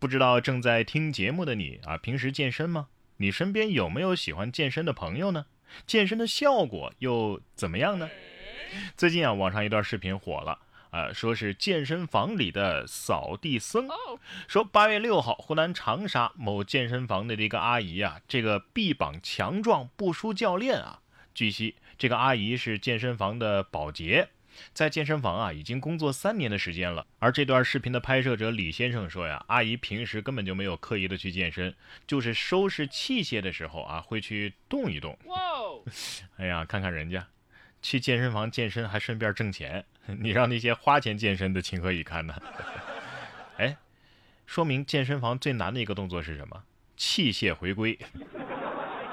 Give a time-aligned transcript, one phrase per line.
[0.00, 2.88] 不知道正在听节目的你啊，平时健身吗？
[3.18, 5.44] 你身边有没有喜欢健身的朋友呢？
[5.86, 8.08] 健身的效果又怎么样呢？
[8.96, 10.58] 最近啊，网上一段视频火了，
[10.88, 13.88] 啊，说是健身房里的扫地僧。
[14.48, 21.00] 说八月六号，湖南长沙某健身房的一个阿姨啊，这个臂膀强壮不输教练啊。
[21.34, 24.30] 据悉，这个阿姨是健身房的保洁。
[24.72, 27.06] 在健身房啊，已经工作三年的时间了。
[27.18, 31.74] 而这段视频的拍摄者李先生说呀，阿姨平时根本就没有刻意的去健身，
[32.06, 35.18] 就是收拾器械的时候啊，会去动一动。
[35.24, 35.36] 哇，
[36.38, 37.26] 哎呀，看看人家，
[37.82, 39.84] 去健身房健身还顺便挣钱，
[40.18, 42.34] 你让那些花钱健身的情何以堪呢？
[43.58, 43.76] 哎，
[44.46, 46.64] 说明健身房最难的一个动作是什么？
[46.96, 47.98] 器械回归。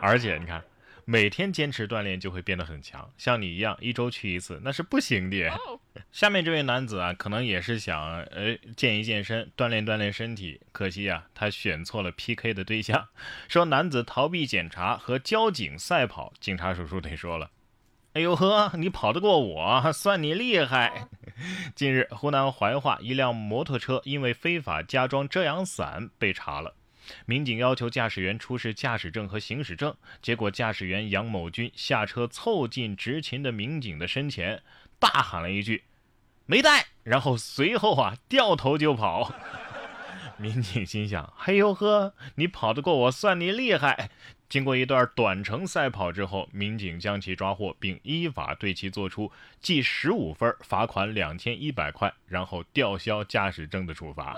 [0.00, 0.62] 而且你看。
[1.10, 5.50] 每天坚持锻炼就会变得很强，像你一样一周去一次那是不行的。
[6.12, 13.08] 下面这位男子啊，可能也是想呃健一健身，锻炼锻炼身体，可惜啊，他选错了 PK 的对象。
[13.48, 17.52] 说男子逃避检查和交警赛跑，警察叔叔得说了
[18.12, 21.08] ：“哎呦呵，你跑得过我， 算你厉害。”
[21.74, 26.74] 近日，湖南怀化一辆摩托车因为非法加装遮阳伞被查了。
[27.26, 34.62] 民警要求驾驶员出示驾驶证和行驶证，结果驾驶员杨某军下车凑近执勤的民警的身前，
[34.98, 35.84] 大喊了一句
[36.46, 39.32] “没带”，然后随后啊掉头就跑。
[40.38, 44.10] 民警心想：“嘿呦呵，你跑得过我，算你厉害。”
[44.48, 54.36] 经过一段短程赛跑之后，民警将其抓获，并依法对其作出记十五分、罚款两千一百块，然后吊销驾驶证的处罚。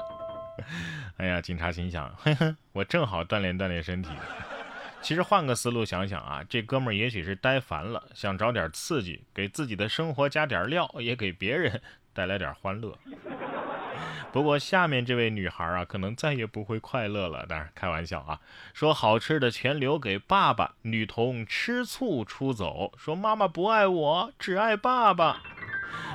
[1.18, 4.10] 哎呀，警察心想，哼哼，我正好锻炼锻炼身体。
[5.02, 11.80] 其实换个思路想想啊，这哥们儿也许是呆烦了，想找点刺激，给自己的生活加点料，也给别人
[12.12, 12.98] 带来点欢乐。
[14.30, 17.44] 不过下面这位女孩啊，可能再也不会快乐了。
[17.46, 18.38] 当然开玩笑啊，
[18.72, 20.74] 说好吃的全留给爸爸。
[20.82, 25.42] 女童吃醋出走，说妈妈不爱我，只爱爸爸。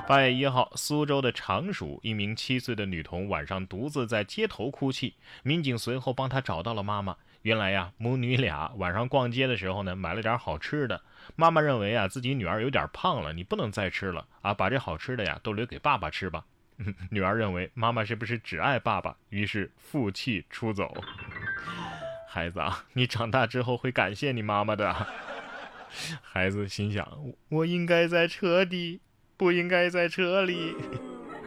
[0.06, 7.16] 八月一号，苏州的常熟，一名七岁的女童晚上独自在街头哭泣，民警随后帮她找到了妈妈。
[7.42, 11.00] 原来呀，母女俩晚上逛街的时候呢，买了点好吃的。
[11.36, 16.44] 妈妈认为啊，自己女儿有点胖了，你不能再吃了啊，把这好吃的呀都留给爸爸吃吧。
[17.10, 20.92] 女儿认为妈妈是不是只爱爸爸，于是负气出走。
[22.28, 24.94] 孩子啊，你长大之后会感谢你妈妈的。
[26.20, 27.08] 孩子心想，
[27.48, 29.00] 我应该在车底。
[29.36, 30.74] 不应该在车里。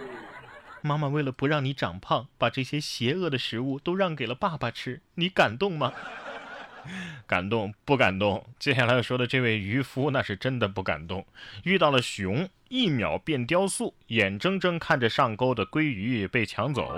[0.81, 5.93] 妈妈为了不让你长胖，把这些邪恶的食物都让给了爸爸吃，你感动吗？
[7.27, 8.47] 感动不感动？
[8.57, 11.27] 接下来要说的这位渔夫那是真的不感动。
[11.63, 16.89] 遇到了熊，一秒变雕塑，眼睁睁看着上钩的鲑鱼被抢走。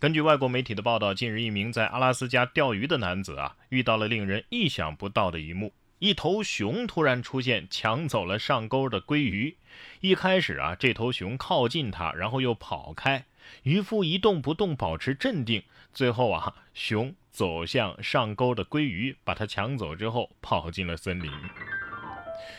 [0.00, 5.72] 根据外国媒体的报道，近日一名在阿拉斯加钓鱼的男子啊，遇到了令人意想不到的一幕。
[6.04, 9.56] 一头熊突然出现，抢走了上钩的鲑鱼。
[10.02, 13.24] 一开始啊，这头熊靠近他，然后又跑开。
[13.62, 15.62] 渔夫一动不动，保持镇定。
[15.94, 21.32] 最后啊，熊走向上钩的鲑鱼，把它抢走之后，跑进了森林。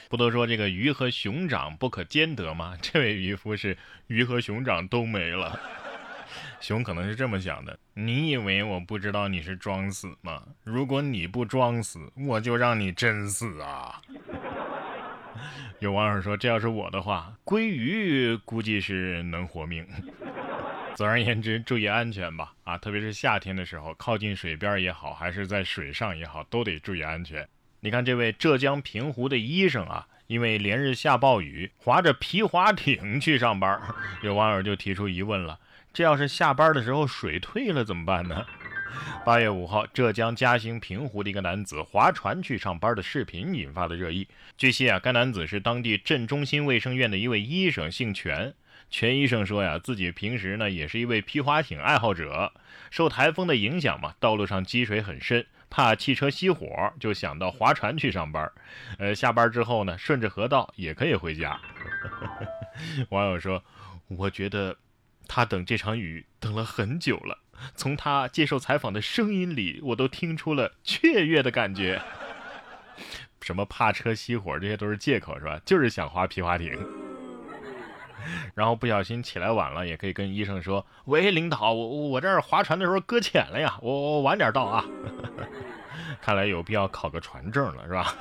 [0.10, 2.76] 不都说这个鱼和熊掌不可兼得吗？
[2.82, 3.78] 这位渔夫是
[4.08, 5.60] 鱼和熊掌都没了。
[6.60, 10.44] 熊可能是这么想的：你以为我不知道你是装死吗？
[10.66, 14.02] 如果你不装死，我就让你真死啊！
[15.80, 19.88] 有网友说，这要是我的话，鲑鱼估计是能活命。
[20.98, 22.54] 总而言之，注意安全吧！
[22.66, 27.48] 啊，特别是夏天的时候，靠近水边也好，还是在水上也好，都得注意安全。
[27.80, 33.80] 你看，这位浙江平湖的医生啊，因为连日下暴雨，划着皮划艇去上班，
[34.24, 35.60] 有网友就提出疑问了。
[35.94, 38.46] 这要是下班的时候水退了怎么办呢？
[39.26, 44.28] 八月五号，浙江嘉兴平湖的一个男子划船去上班的视频引发了热议。
[44.58, 48.54] 据悉啊，该男子是当地镇中心卫生院的一位医生，姓全。
[48.90, 52.54] 全医生说呀，自己平时呢也是一位皮划艇爱好者。
[52.92, 58.52] 受台风的影响嘛，道路上积水很深，怕汽车熄火，就想到划船去上班。
[58.98, 61.60] 呃，下班之后呢，顺着河道也可以回家。
[63.10, 63.64] 网友说，
[64.08, 64.76] 我觉得。
[65.28, 67.40] 他等这场雨等了很久了，
[67.74, 72.00] 从他接受采访的声音里，我都听出了雀跃的感觉。
[73.42, 75.60] 什么怕车熄火，这些都是借口，是吧？
[75.66, 76.78] 就是想划皮划艇。
[78.56, 84.86] 然后不小心起来晚了，也可以跟医生说：“喂，领导，我我这儿划船的时候搁浅了呀，我我晚点到啊。
[86.22, 88.16] ”看来有必要考个船证了，是吧？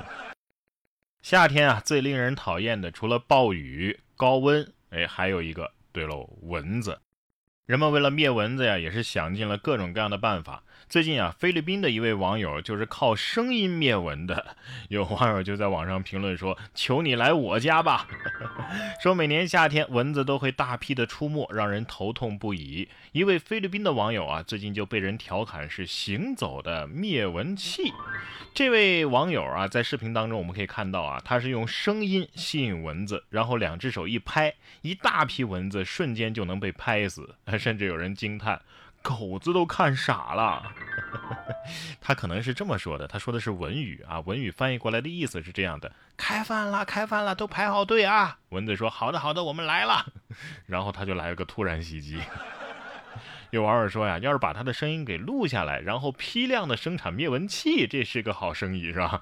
[1.21, 5.71] 夏天啊，最令人讨厌的除了暴雨、高温，哎，还有一个。
[5.91, 6.99] 对喽，蚊子。
[7.65, 10.61] 人们为了灭蚊子呀，也是想尽了各种各样的办法。
[10.87, 14.55] 最近啊，菲律宾的一位网友就是靠声音灭蚊的。
[14.89, 18.07] 有网友就在网上评论说：“求你来我家吧！”
[19.01, 22.87] 说每年夏天蚊子都会大批的出没，让人头痛不已。
[23.13, 27.91] 一位菲律宾的网友啊，最近就被人调侃是行走的灭蚊器。
[28.53, 34.53] 这位网友啊，在视频当中我们可以看到啊，他是用声音吸引蚊子，然后两只手一拍，
[34.83, 37.35] 一大批蚊子瞬间就能被拍死。
[37.57, 38.61] 甚至有人惊叹。
[39.01, 40.63] 狗子都看傻了，
[42.01, 48.39] 他可能是这么说的，他说的是文语啊，文语翻译过来的意思是这样的：开饭了，开饭了，都排好队啊！
[48.49, 50.07] 蚊子说：好的，好的，我们来了。
[50.65, 52.19] 然后他就来了个突然袭击。
[53.51, 59.21] 有网友说呀，要是把他的声音给录下来，然后批量的生产灭蚊器，这是个好生意，是吧？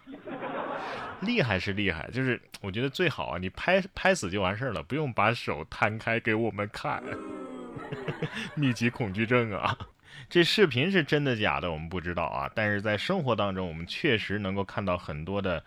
[1.20, 7.04] 厉害是厉害，就是我觉得最好啊，你拍拍死就完事儿了，不用把手摊开给我们看。
[8.56, 9.78] 密集恐惧症啊！
[10.30, 12.50] 这视频是真的假的，我们不知道啊。
[12.56, 15.64] 但是在生活当中，我们确实能够看到很多的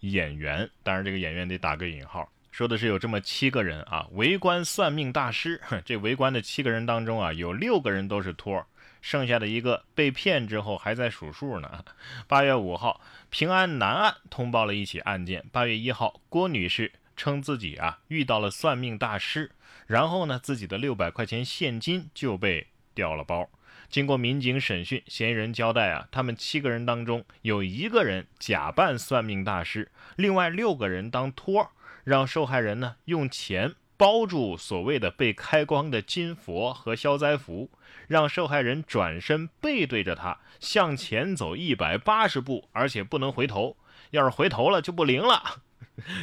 [0.00, 5.60] 演员，当然这个演员得打个引号，说的是有这么七个人啊，围观算命大师。
[5.84, 8.66] 这围观的七个人当中啊，有六个人都是托儿，
[9.00, 11.84] 剩下的一个被骗之后还在数数呢。
[12.26, 13.00] 八月五号，
[13.30, 15.44] 平安南岸通报了一起案件。
[15.50, 16.92] 八月一号，郭女士。
[17.16, 19.50] 称自己啊遇到了算命大师，
[19.86, 23.48] 然后呢自己的六百块钱现金就被掉了包。
[23.90, 31.70] 经过民警审讯，嫌疑人交代啊，他们七个人当中有一个人假扮算命大师，另外六个人当托，
[32.02, 37.70] 让受害人呢用钱包住所谓的被开光的金佛和消灾符，
[38.08, 43.76] 让受害人转身背对着他向前走一百八十步，而且不能回头，
[44.10, 45.62] 要是回头了就不灵了。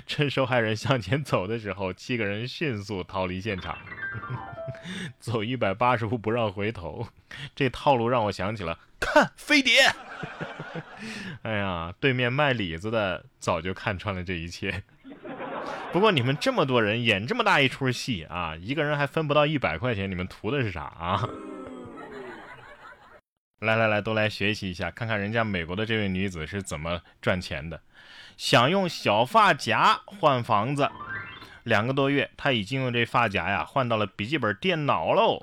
[0.06, 3.78] 趁受害人向前走的时候，七个人迅速逃离现场，
[5.20, 7.08] 走一百八十步不让回头。
[7.56, 9.92] 这套路让我想起了看飞碟。
[11.44, 14.84] 哎呀，对面卖李子的早就看穿了这一切。
[15.92, 21.28] 不过你们这么多人演这么大一出戏啊，一个人还分不到一百块钱，你们图的是啥啊？
[23.62, 27.80] 来来来，都来学习一下，看看人家美国的这位女子是怎么赚钱的。
[28.36, 30.90] 想用小发夹换房子，
[31.64, 35.40] 两个多月，她已经用这发夹呀换到了笔记本电脑喽。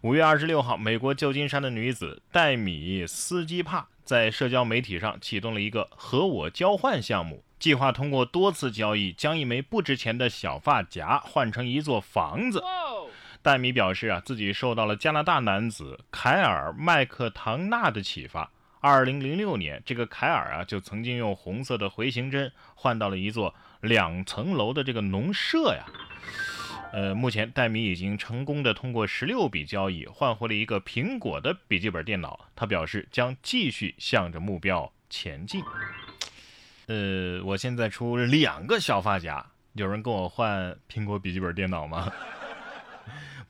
[0.00, 12.64] 五月二十六号，美国旧金山的女子戴米斯基帕在社交媒体上启动了一个和我交换项目，计划通过多次交易将一枚不值钱的小发夹换成一座房子。
[13.44, 18.50] 戴米表示啊，自己受到了加拿大男子凯尔麦克唐纳的启发。
[18.80, 25.84] 二零零六年，这个凯尔啊，就曾经用红色的回形针换到了一座两层楼的这个农舍呀。
[26.94, 32.48] 呃，目前戴米已经成功的通过十六笔交易换回了一个苹果的笔记本电脑。
[32.56, 35.62] 他表示将继续向着目标前进。
[36.86, 39.44] 呃，我现在出两个小发夹，
[39.74, 42.10] 有人跟我换苹果笔记本电脑吗？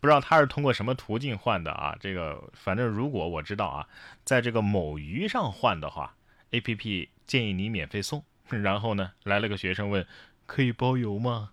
[0.05, 1.97] 不知道他是通过什么途径换的啊？
[1.99, 3.89] 这个反正如果我知道啊，
[4.23, 6.15] 在这个某鱼上换的话
[6.51, 8.23] ，A P P 建议你免费送。
[8.51, 10.06] 然后呢，来了个学生问，
[10.45, 11.53] 可以包邮吗？